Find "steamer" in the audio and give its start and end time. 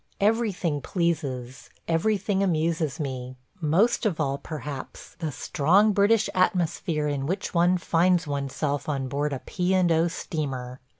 10.07-10.79